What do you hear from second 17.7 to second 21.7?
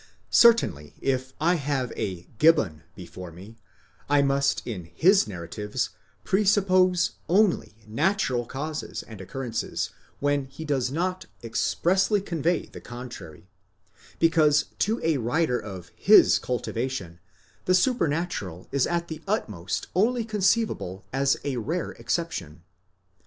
supernatural is at the utmost only conceivable as a